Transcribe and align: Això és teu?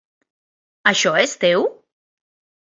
Això 0.93 1.13
és 1.25 1.37
teu? 1.45 1.69